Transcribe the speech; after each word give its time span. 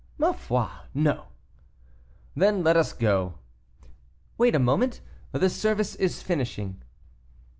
"Ma 0.17 0.31
foi! 0.31 0.65
no." 0.95 1.27
"Then 2.35 2.63
let 2.63 2.75
us 2.75 2.91
go." 2.91 3.35
"Wait 4.35 4.55
a 4.55 4.57
moment; 4.57 4.99
the 5.31 5.47
service 5.47 5.93
is 5.93 6.23
finishing." 6.23 6.81